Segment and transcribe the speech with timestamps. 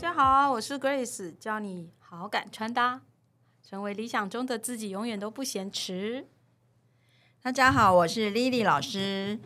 [0.00, 3.02] 家好，我是 Grace，教你好感穿搭，
[3.62, 6.26] 成为理想中的自己，永远都不嫌迟。
[7.42, 9.38] 大家好，我是 Lily 老师，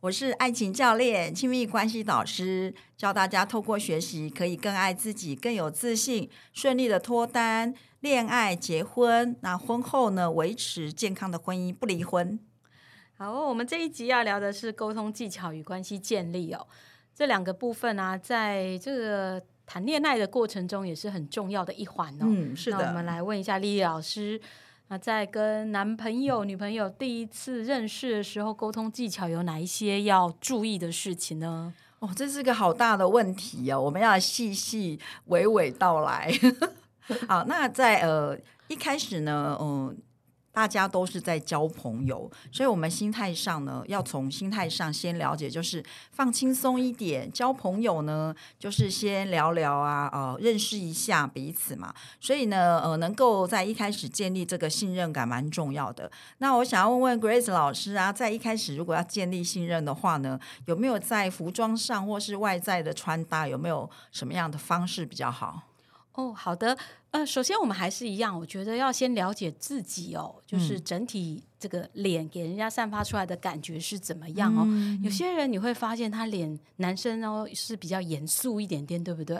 [0.00, 12.40] 我是爱情教练、亲密关系导师，教大家透过学习可以更爱自己、更有自信、顺利的脱单、恋爱、结婚，那婚后呢维持健康的婚姻，不离婚。
[13.18, 16.66] 好，我们这一集要聊的是沟通技巧与关系建立哦。
[17.14, 22.24] 这两个部分啊，在这个谈恋爱的过程中也是很重要的一环哦。
[22.24, 22.78] 嗯，是的。
[22.78, 24.40] 我们来问一下丽丽老师，
[24.88, 31.72] 那在跟男朋友、女朋友第一次认识的时候，沟通技巧有哪一些要注意的事情呢？
[32.00, 36.32] 哦，这是个好大的问题哦，我们要细细娓娓道来。
[37.28, 38.36] 好，那在呃
[38.66, 39.96] 一开始呢，嗯。
[40.54, 47.30] 大家都是在交朋友，所以我们心态上呢，要从心态上先了解，就是放轻松一点。
[47.32, 51.92] 交朋友呢，就是先聊聊啊，呃，认识一下彼此嘛。
[52.20, 56.08] 所以呢，呃，能够在一开始建立这个信任感蛮重要的。
[56.38, 65.62] 那我想要问问 Grace 老师啊，在一开始如果要建立信任的话呢，有没有在服装上或是外在的穿搭，有没有什么样的方式比较好？
[66.14, 66.76] 哦，好的。
[67.10, 74.66] 呃，首先我们还是一样，我觉得要先了解自己哦，就是整体这个脸给人家散发出来的感觉是怎么样哦。
[75.02, 79.36] 有些人你会发现他脸，男生哦是比较严肃一点点，对不对？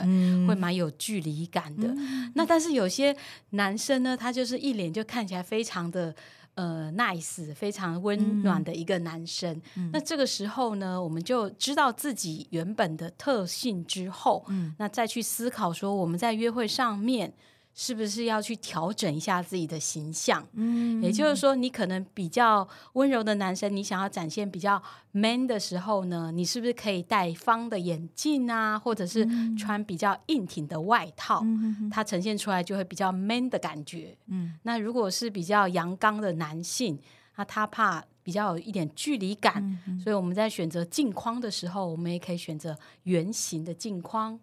[0.47, 1.93] 会蛮有距离感的。
[2.33, 3.15] 那但是有些
[3.49, 6.15] 男生呢，他就是一脸就看起来非常的。
[6.55, 9.61] 呃，nice，非常温暖的一个男生。
[9.93, 14.45] 那这个时候呢，我们就知道自己原本的特性之后，
[14.77, 17.33] 那再去思考说，我们在约会上面。
[17.77, 20.47] 是不是要去调整一下自己的形象？
[20.53, 24.81] 嗯，也就是说，你可能比较温柔的男生，你想要展现比较
[25.11, 29.27] man 的时候呢，你是不是可以戴方的眼镜啊，或者是
[29.57, 31.43] 穿比较硬挺的外套？
[31.91, 34.17] 它呈现出来就会比较 man 的感觉。
[34.27, 36.97] 嗯，那如果是比较阳刚的男性，
[37.35, 44.39] 那他怕比较有一点距离感，所以我们在选择镜框的时候，我们也可以选择圆形的镜框。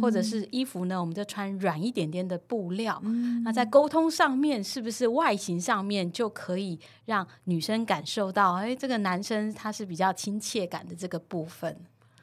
[0.00, 3.00] 或者是衣服呢，我们就穿软一点点的布料。
[3.42, 11.76] 那在沟通上面，是不是外形上面就可以让女生感受到，哎，这个男生他是比较亲切感的这个部分？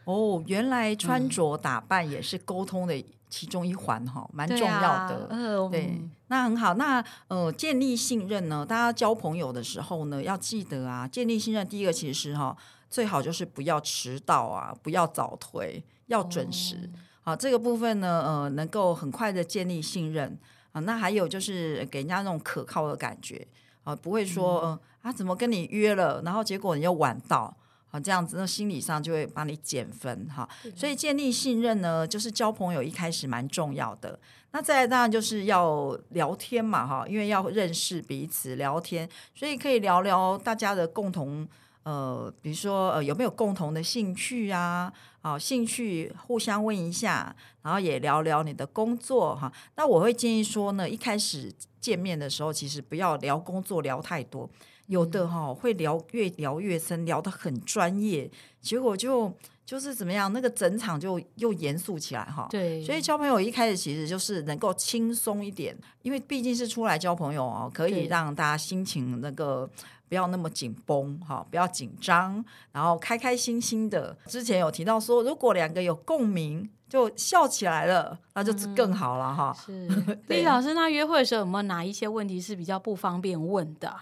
[0.06, 5.70] 哦，原来穿着打扮也是沟通的其中一环哈，蛮重要的。
[5.70, 6.74] 对，那很好。
[6.74, 8.66] 那呃，建立信任呢？
[8.66, 12.58] 大家交朋友的时候呢，要记得啊，建立信任，第一个其实哈，
[12.90, 16.90] 最好就是不要迟到啊，不要早退，要准时。
[17.24, 20.38] 好，这个部分呢，呃，能够很快的建立信任
[20.72, 20.82] 啊。
[20.82, 23.48] 那还有就是给人家那种可靠的感觉
[23.84, 27.56] 啊，不会说啊，怎么跟你约了，然后结果你又晚到
[27.92, 30.50] 啊，这样子，那心理上就会帮你减分哈。
[30.76, 34.20] 所以建立信任呢，就是交朋友一开始蛮重要的。
[34.52, 41.48] 那再来当然就是要聊天嘛，哈，因为要认识彼此聊天，所以可以聊聊大家的共同。
[41.84, 44.94] 呃，比如说呃，有没有共同的兴趣啊？
[45.22, 49.52] 啊，兴趣互相问一下，然后也聊聊你的工作哈。
[49.76, 54.50] 那我会建议说呢，一开始见面的时候，其实不要聊工作聊太多，
[54.88, 58.30] 有的哈会聊越聊越深，聊得很专业，
[58.62, 59.32] 结果就
[59.64, 62.48] 就是怎么样，那个整场就又严肃起来哈。
[62.50, 69.70] 对，所以交朋友一开始其实就是能够轻松一点，因为毕竟是出来交朋友哦，可以让大家心情那个。
[70.12, 74.14] 不要那么紧绷哈，不要紧张，然后开开心心的。
[74.26, 79.56] 之前有提到说，如果两个有共鸣，就笑起来了，那就更好了哈。
[79.66, 79.88] 是，
[80.28, 83.96] 李老师，那约会的时候有没有哪一些问题是比较不方便问的？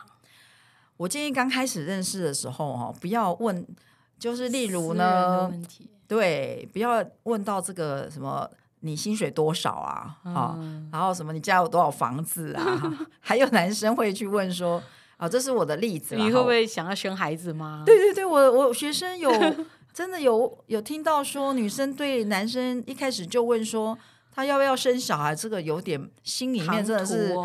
[0.98, 3.64] 我建议刚开始认识的时候哈，不要问，
[4.18, 5.54] 就是例如呢，
[6.08, 8.50] 对，不要问到这个什么
[8.80, 10.58] 你薪水多少啊，啊，
[10.92, 14.82] 然后什么你家有多少房子啊， 还有男生会去问说。
[15.20, 16.16] 啊，这是我的例子。
[16.16, 17.84] 你会不会想要生孩子吗？
[17.86, 19.30] 对对对，我我学生有
[19.94, 23.98] 真的有有听到说，女生对男生一开始就问说
[24.32, 27.36] 他要不要生小孩，这个有点心里面真的是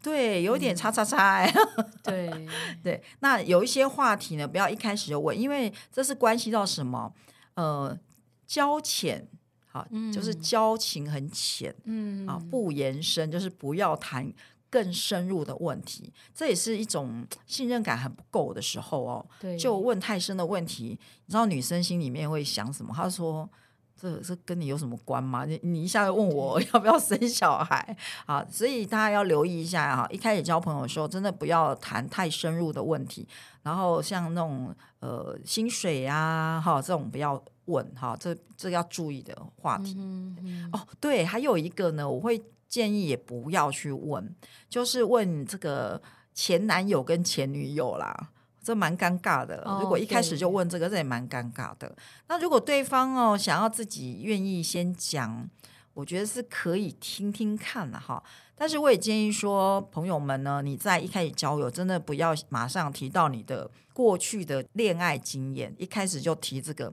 [0.00, 1.44] 对，有点叉叉叉。
[2.04, 2.30] 对
[2.84, 7.12] 对，那有一些话题呢，不要一开始就问，因为这是关系到什么？
[7.54, 7.98] 呃，
[8.46, 9.26] 交浅，
[9.66, 14.32] 好，就是交情很浅，嗯啊，不延伸，就是不要谈。
[14.74, 19.24] 更深入的问题，这也是一种信任感很不够的时候哦。
[19.38, 22.92] 对，就问太深的问题，你知道女生心里面会想什么？
[22.92, 23.48] 她说
[23.94, 25.44] ：“这这跟你有什么关吗？
[25.44, 28.44] 你你一下子问我要不要生小孩啊？
[28.50, 33.28] 所以大家要留意一下哈，一开始交朋友的时候，真的不要谈太深入的问题。
[33.62, 39.32] 然后像那种呃薪水啊哈这种不要问哈，这这要注意的
[39.62, 39.94] 话题。
[39.96, 42.42] 嗯哦，对，还有一个呢，我会
[42.74, 44.34] 建议也不要去问，
[44.68, 46.02] 就是问这个
[46.34, 48.30] 前男友跟前女友啦。
[48.60, 49.62] 这蛮尴尬的。
[49.80, 51.94] 如果一开始就问这个，这也蛮尴尬的。
[52.28, 55.48] 那如果对方哦想要自己愿意先讲，
[55.92, 58.20] 我觉得是可以听听看的哈。
[58.56, 66.90] 但是我也建议说，朋友们呢，你在一开始交友，真的不要马上提到你的过去的恋爱经验，一开始就提这个，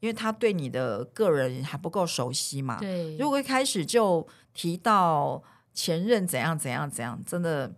[0.00, 2.78] 因为他对你的个人还不够熟悉嘛。
[2.78, 5.42] 对，如果一开始就提到
[5.74, 7.70] 前任怎样怎样怎样，真的，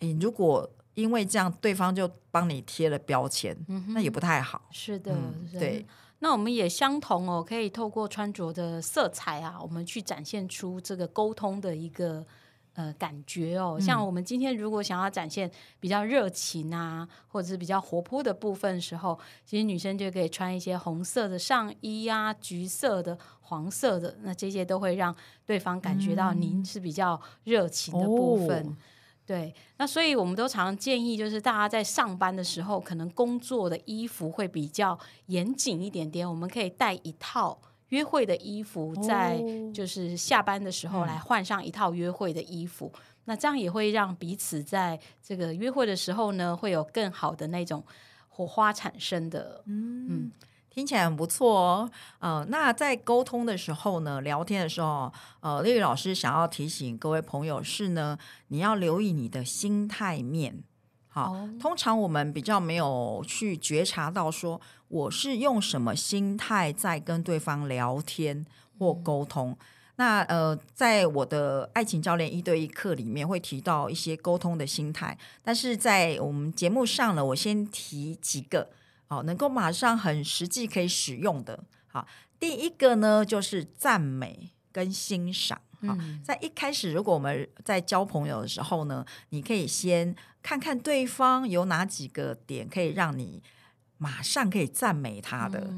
[0.00, 0.68] 你，如果。
[0.94, 3.56] 因为这样，对方就帮你贴了标签，
[3.88, 4.62] 那也不太好。
[4.70, 5.12] 是的，
[5.52, 5.84] 对。
[6.20, 12.24] 那我们也相同哦，可以透过穿着的色彩啊，我们去展现出这个沟通的一个
[12.74, 13.78] 呃感觉哦。
[13.80, 15.50] 像我们今天如果想要展现
[15.80, 28.76] 比较热情啊，或者是比较活泼的部分时候，其实女生就可以穿一些红色的上衣啊，橘色的、黄色的，那这些都会让对方感觉到您是比较热情的部分。
[29.26, 34.98] 对，那所以我们都常常建议，就是大家在上班的时候，可能工作的衣服会比较
[35.28, 36.28] 严谨一点点。
[36.28, 37.58] 我们可以带一套
[37.88, 39.42] 约会的衣服，在
[39.72, 42.92] 就是下班的时候来换上一套约会的衣服。
[43.24, 47.84] 那这样也会让彼此在这个约会的时候呢，会有更好的那种
[48.28, 49.62] 火花产生的。
[49.66, 50.30] 嗯。
[50.70, 60.64] 听起来很不错哦，呃，那在沟通的时候呢，聊天的时候，呃，丽丽老师想要提醒各位朋友是呢，你要留意你的心态面。
[61.14, 68.44] 好，通常我们比较没有去觉察到，说我是用什么心态在跟对方聊天
[68.80, 69.56] 或沟通。
[69.94, 78.70] 那呃，在我的爱情教练一对一课里面会提到一些沟通的心态，但是在我们节目上呢，我先提几个。
[79.06, 81.62] 好，能够马上很实际可以使用的。
[81.86, 82.08] 好，
[82.40, 85.58] 第一个呢就是赞美跟欣赏。
[85.86, 93.40] 好，在一开始，如果我们在交朋友的时候呢，你可以先看看对方有哪几个点可以让你
[93.98, 95.70] 马上可以赞美他的。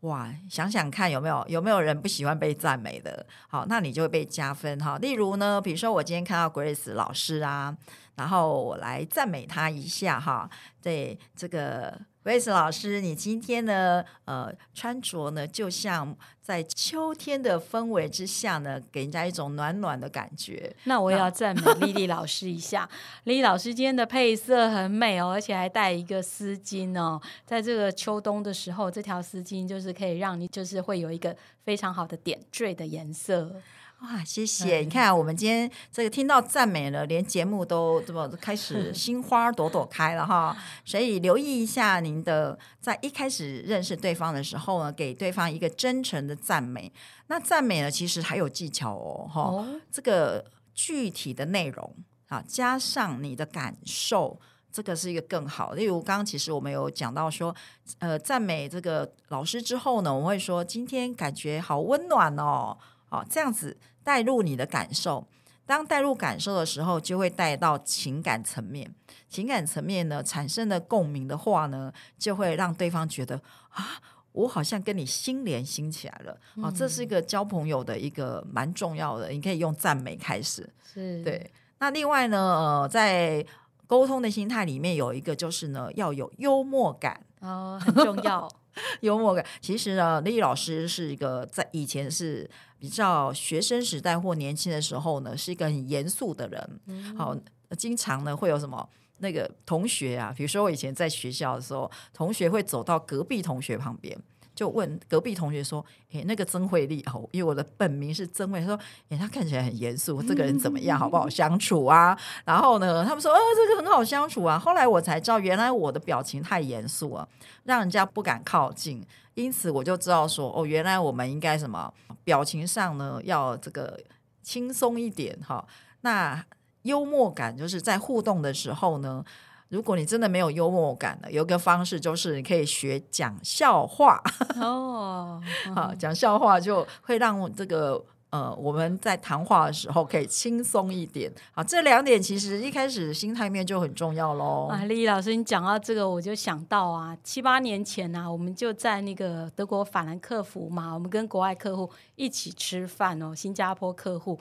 [0.00, 3.26] 哇，想想看有没有有没有人不喜欢被赞美的？
[3.48, 4.98] 好，那你就会被加分哈。
[4.98, 7.76] 例如呢，比如说我今天看到 Grace 老师啊，
[8.16, 10.50] 然后我来赞美他一下哈。
[10.82, 11.96] 对这个。
[12.26, 14.04] 威斯老师，你今天呢？
[14.24, 20.74] 呃，穿着呢，就像在秋天的氛围之下呢，给人家一种暖暖的感觉。
[20.86, 22.88] 那我也要赞美 丽丽老师一下，
[23.22, 27.22] 丽丽老师今天的配色很美哦，而且还带一个丝巾哦。
[27.44, 33.54] 在这个秋冬的时候，这条丝巾就是可以让你，就是会有一个非常好的点缀的颜色。
[34.02, 34.80] 哇，谢谢！
[34.80, 40.54] 你看，我们今天这个听到赞美了，连节目都这么开始 心花朵朵开了哈。
[40.84, 46.92] 所以留意一下您的，在一开始认识对方的时候呢，给对方一个真诚的赞美。
[47.28, 49.64] 那赞美呢，其实还有技巧哦，哈。
[49.90, 50.44] 这个
[50.74, 51.96] 具体的内容
[52.28, 54.38] 啊，加上你的感受，
[54.70, 55.72] 这个是一个更好。
[55.72, 57.56] 例如，刚刚其实我们有讲到说，
[58.00, 62.76] 呃，赞美这个老师之后呢，我们会说今天感觉好温暖哦。
[63.08, 65.26] 好，这样子带入你的感受，
[65.64, 68.94] 当带入感受的时候，就会带到情感层面。
[69.28, 74.00] 情感层面呢，产生的共鸣的话呢，就会让对方觉得啊，
[74.32, 76.38] 我好像跟你心连心起来了。
[76.62, 80.68] 哦，这是一个交朋友的一个蛮重要的，你可以用赞美开始。
[80.82, 81.52] 是对。
[81.78, 83.44] 那另外呢，呃，在
[83.86, 88.48] 沟通的心态里面有一个就是呢，要有幽默感哦，很重要。
[89.00, 96.80] 幽默感，其实呢，丽老师是一个在以前是比较学生时代或年轻的时候呢，是一个很严肃的人。
[97.16, 97.36] 好，
[97.78, 104.18] 经常呢会有什么那个同学啊，比如说我以前在学校的时候，同学会走到隔壁同学旁边。
[104.56, 112.18] 就问隔壁同学说：“诶，那个曾慧丽哦，因为我的本名是曾慧，他说：诶，他看起来很严肃，这个人怎么样， 好不好相处啊？
[112.46, 114.58] 然后呢，他们说：哦，这个很好相处啊。
[114.58, 117.28] 后来我才知道，原来我的表情太严肃了，
[117.64, 119.04] 让人家不敢靠近。
[119.34, 121.92] 因此，我就知道说：哦，原来我们应该什么
[122.24, 124.00] 表情上呢，要这个
[124.42, 125.62] 轻松一点哈。
[126.00, 126.42] 那
[126.82, 129.22] 幽默感就是在互动的时候呢。”
[129.68, 134.22] 如果你真的没有幽默感的，有个方式就是你可以学讲笑话
[134.60, 135.42] 哦。
[135.74, 141.32] 好，讲笑话就会让这个呃，我们在谈话的时候可以轻松一点。
[141.52, 144.68] 好，这两点其实一开始心态面就很重要喽。
[144.70, 154.38] 啊，丽丽老师，你讲到这个，我就想到啊，七八年前呢，我们就在那个德国法兰克福嘛，我们跟国外客户一起吃饭哦，新加坡客户。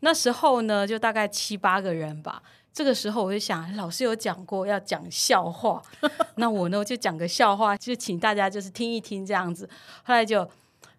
[0.00, 2.40] 那时候呢，就大概七八个人吧。
[2.78, 5.82] 这个时候我就想，老师有讲过要讲笑话，
[6.36, 9.68] 那我呢就讲个笑话，就请大家就是听一听这样子。
[10.04, 10.48] 后来就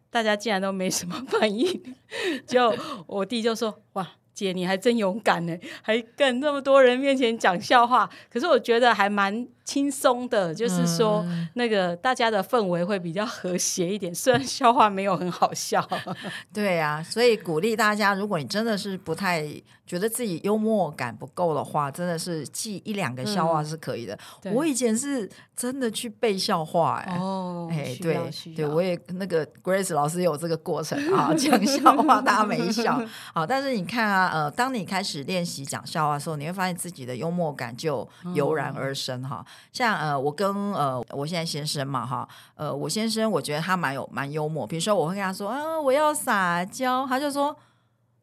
[0.09, 1.95] 大家竟然都没什么反应，
[2.45, 2.75] 就
[3.07, 4.05] 我弟就说：“哇。”
[4.39, 8.09] 姐，你还真勇敢呢，还跟那么多人面前讲笑话。
[8.31, 14.13] 可是我觉得还蛮轻松的，就是说那个大家的氛围会比较和谐一点。
[14.15, 15.87] 虽然笑话没有很好笑，
[16.53, 19.45] 对呀，所以鼓励大家，如果你真的是不太
[19.85, 24.17] 觉得自己幽默感不够的话，真的是记一两个笑话是可以的。
[24.53, 28.17] 我以前是真的去背笑话，哎，哦，哎，对
[28.55, 32.99] 对，我也那个 Grace 老师有这个过程 啊，讲笑话大家没笑，
[33.33, 34.28] 好，但是你看啊。
[34.29, 39.45] 呃，当你开始练习讲笑话的时候，你会发现自己的幽默感就油然而生哈。
[39.73, 44.65] 像呃，我跟呃，我现在先生嘛哈，呃，我先生我觉得他蛮有蛮幽默。
[44.65, 47.55] 比如说，我会跟他说，啊，我要撒娇，他就说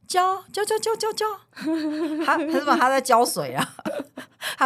[0.06, 1.26] 浇浇浇浇浇浇，
[2.24, 3.74] 他他怎么他在浇水啊，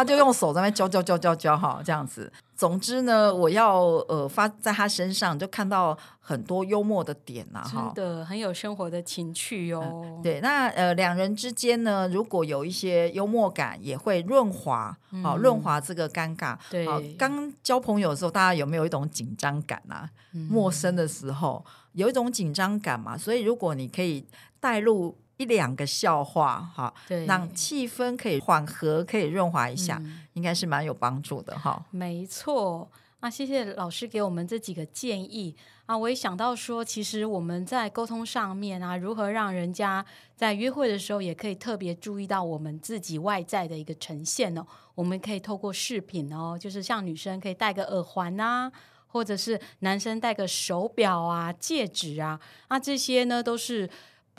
[0.01, 2.31] 他就用手在那教教教教教哈，这样子。
[2.55, 10.19] 总之呢，我要呃发在他身上就看到很多幽默的点呐，哈，真的很有生活的情趣哟。
[10.23, 16.57] 对，那呃两人之间呢，如果有一些幽默感，也会润滑，好润滑这个尴尬。
[16.69, 20.09] 对，刚交朋友的时候，大家有没有一种紧张感啊？
[20.31, 24.25] 陌生的时候有一种紧张感嘛，所以如果你可以
[24.59, 25.15] 带入。
[25.41, 26.93] 一两个笑话，哈，
[27.25, 29.99] 让气氛可以缓和，可以润滑一下，
[30.33, 31.83] 应该是蛮有帮助的，哈。
[31.89, 32.87] 没错，
[33.21, 35.55] 那谢谢老师给我们这几个建议
[35.87, 35.97] 啊。
[35.97, 40.05] 我也想到说，其实我们在沟通上面啊，如何让人家
[40.35, 44.63] 在约会的时候也可以特别注意到我们自己外在的一个呈现呢？
[44.93, 48.71] 我们可以透过饰品哦，就是像女生可以戴个耳环啊，
[49.07, 53.89] 或者是男生戴个手表啊、戒指啊，那这些呢都是。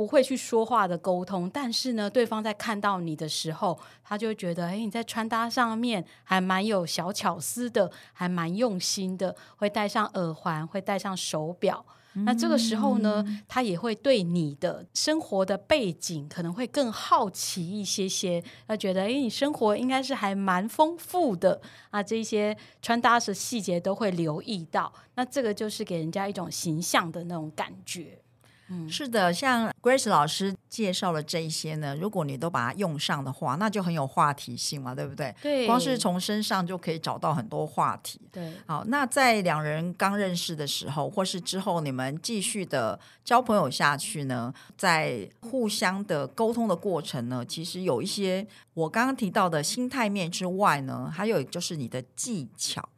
[0.02, 11.86] 不会去说话的沟通，但是呢，对方在看到你的时候，他就会觉得，哎，你在穿搭上面还蛮有小巧思的，还蛮用心的，会戴上耳环，会戴上手表。
[12.26, 24.92] 那这个时候呢，他也会对你的生活的背景可能会更好奇一些些，他觉得，哎，你生活应该是还蛮丰富的啊，这些穿搭的细节都会留意到。
[25.14, 28.18] 那这个就是给人家一种形象的那种感觉。
[28.88, 35.34] 是的，像 Grace 老师介绍了这一些呢，如果你都把它用上的话，那就很有话题性嘛，对不对？
[35.42, 38.20] 对，光是从身上就可以找到很多话题。
[38.30, 52.88] 对，好，那在两人刚认识的时候，或是之后你们继续的交朋友下去呢，在互相的沟通的过程呢，其实有一些我刚刚提到的心态面之外呢，还有就是你的技巧。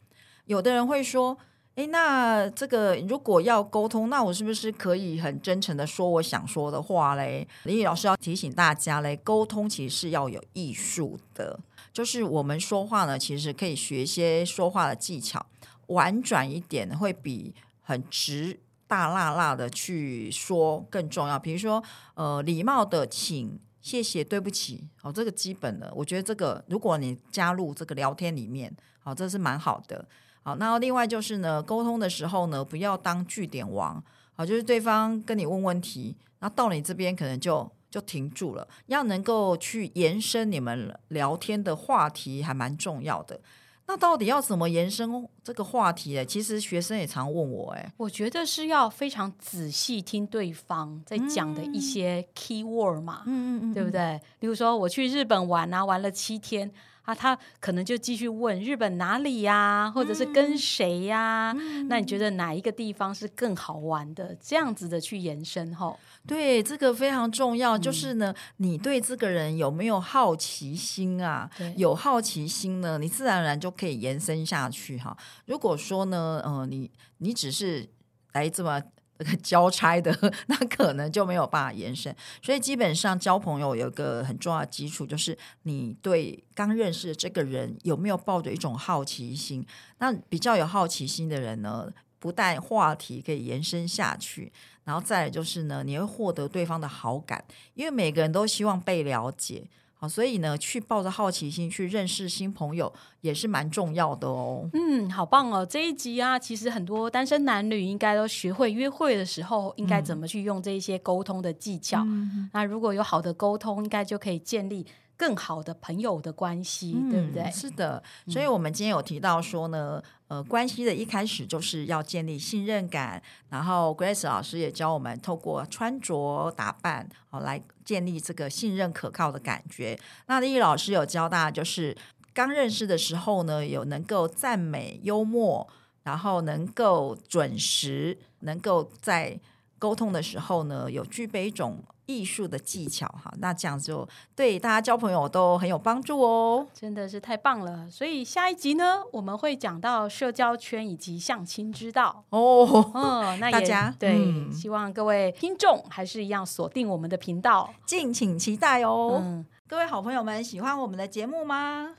[0.47, 1.39] 有的人会说。
[1.75, 7.47] 哎，那这个如果要沟通，那我是不是可以很真诚的说我想说的话嘞？
[7.65, 11.59] 李宇老师要提醒大家嘞，沟通其实是要有艺术的，
[11.93, 15.45] 就是我们说话呢，其实可以学一些说话的技巧，
[15.89, 17.53] 婉转一点会比
[17.83, 21.37] 很直大辣辣的去说更重要。
[21.37, 21.83] 比如说，
[22.15, 30.07] 呃，礼貌的请、谢谢、对不起，好，这个基本的，我觉得这个如果你加入这个聊天里面，好，这是蛮好的。
[30.45, 34.03] 好，那另外就是呢，沟通的时候呢，不要当据点王。
[34.35, 38.69] 好，就是对方跟你问问题，然后到你这边可能就就停住了。
[38.89, 43.41] 要能够去延伸你们聊天的话题，还蛮重要的。
[43.87, 46.19] 那到底要怎么延伸这个话题？
[46.19, 54.21] 哎，其实学生也常问我，哎，我觉得是要非常仔细听对方在讲的一些 key word 嘛，嗯嗯嗯，对不对？
[54.39, 56.71] 比如说我去日本玩啊，玩了七天。
[57.05, 61.55] 啊，他可能就继续问日本哪里呀，或者是跟谁呀？
[61.89, 64.37] 那你觉得哪一个地方是更好玩的？
[64.41, 65.95] 这样子的去延伸哈？
[66.27, 67.77] 对，这个非常重要。
[67.77, 71.51] 就是呢，你对这个人有没有好奇心啊？
[71.77, 75.17] 有好奇心呢，你自然而然就可以延伸下去哈。
[75.45, 77.89] 如果说呢，呃，你你只是
[78.33, 78.83] 来这么。
[79.43, 80.13] 交差的
[80.47, 89.65] 那可能就没有办法延伸，所以基本上交朋友有一个很重要的基础，就是你对刚认识的这个人有没有抱着一种好奇心。
[89.99, 94.53] 那比较有好奇心的人呢，不但话题可以延伸下去，
[94.85, 97.45] 然后再来就是呢，你会获得对方的好感，
[97.75, 99.69] 因为每个人都希望被了解。
[100.05, 102.93] 好，所以呢，去抱着好奇心去认识新朋友
[103.23, 104.69] 也是蛮重要的哦。
[104.75, 105.65] 嗯，好棒哦！
[105.65, 112.05] 这一集啊，其实很多单身男女应该都学会约会的时候应该怎么去用这一些沟通的技巧。
[112.53, 114.85] 那如果有好的沟通，应该就可以建立。
[115.17, 117.51] 更好的朋友的关系，对不对？
[117.51, 129.99] 是的，所以我们今天有提到说呢，呃，关系的一开始就是要建立信任感，然后 Grace 老师也教我们透过穿着打扮，好来建立这个信任可靠的感觉。
[130.27, 131.97] 那丽丽老师有教大家，就是
[132.33, 135.69] 刚认识的时候呢，有能够赞美、幽默，
[136.03, 139.39] 然后能够准时，能够在
[139.79, 141.85] 沟通的时候呢，有具备一种。
[142.07, 144.07] 艺术的技巧哈，那这样就
[144.37, 147.91] 对大家交朋友都很有帮助哦，真的是太棒了。
[147.91, 152.91] 所以下一集呢，我们会讲到社交圈以及相亲之道哦。
[152.95, 159.21] 嗯，那大家对，希望各位听众还是一样锁定我们的频道，敬请期待哦。
[159.23, 161.97] 嗯，各位好朋友们，喜欢我们的节目吗？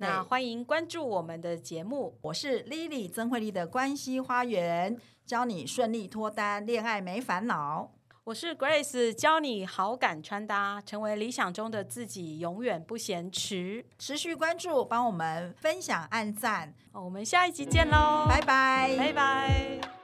[0.00, 7.90] 那欢迎关注我们的节目，我是 Lily 曾慧丽的关系花园，教你顺利脱单，恋爱没烦恼。
[8.28, 13.82] 我是 Grace，教你好感穿搭，成为理想中的自己，永远不嫌迟。
[13.98, 16.74] 持续关注，帮我们分享、按赞。
[16.92, 19.97] 我们下一集见喽，拜拜，拜拜。